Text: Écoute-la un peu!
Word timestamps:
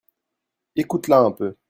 Écoute-la 0.75 1.19
un 1.19 1.31
peu! 1.31 1.55